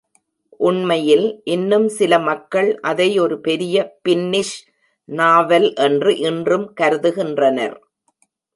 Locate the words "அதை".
2.81-3.19